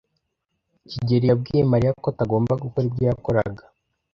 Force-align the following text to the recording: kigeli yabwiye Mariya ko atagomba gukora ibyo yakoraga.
kigeli 0.89 1.25
yabwiye 1.27 1.63
Mariya 1.71 1.97
ko 2.01 2.05
atagomba 2.13 2.59
gukora 2.63 2.85
ibyo 2.89 3.03
yakoraga. 3.09 3.63